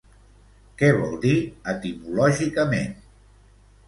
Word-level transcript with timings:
Què 0.77 0.87
vol 1.01 1.11
dir 1.25 1.33
etimològicament? 1.73 2.97